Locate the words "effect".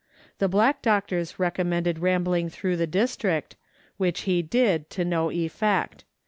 5.29-6.05